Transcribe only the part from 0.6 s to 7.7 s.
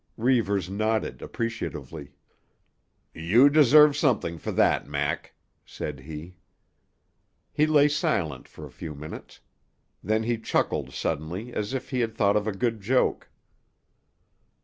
nodded appreciatively. "You deserve something for that, Mac," said he. He